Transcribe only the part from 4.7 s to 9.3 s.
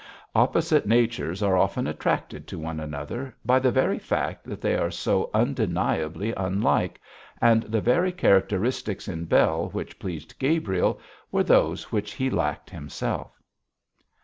are so undeniably unlike, and the very characteristics in